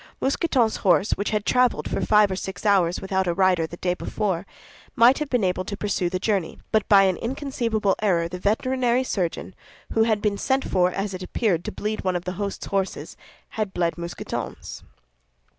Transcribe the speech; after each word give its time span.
Mousqueton's 0.19 0.77
horse 0.77 1.11
which 1.11 1.29
had 1.29 1.45
traveled 1.45 1.87
for 1.87 2.01
five 2.03 2.31
or 2.31 2.35
six 2.35 2.65
hours 2.65 2.99
without 2.99 3.27
a 3.27 3.35
rider 3.35 3.67
the 3.67 3.77
day 3.77 3.93
before, 3.93 4.47
might 4.95 5.19
have 5.19 5.29
been 5.29 5.43
able 5.43 5.63
to 5.63 5.77
pursue 5.77 6.09
the 6.09 6.17
journey; 6.17 6.57
but 6.71 6.89
by 6.89 7.03
an 7.03 7.17
inconceivable 7.17 7.95
error 8.01 8.27
the 8.27 8.39
veterinary 8.39 9.03
surgeon, 9.03 9.53
who 9.93 10.01
had 10.01 10.19
been 10.19 10.39
sent 10.39 10.67
for, 10.67 10.89
as 10.91 11.13
it 11.13 11.21
appeared, 11.21 11.63
to 11.65 11.71
bleed 11.71 12.03
one 12.03 12.15
of 12.15 12.25
the 12.25 12.31
host's 12.41 12.65
horses, 12.65 13.15
had 13.49 13.75
bled 13.75 13.95
Mousqueton's. 13.95 14.81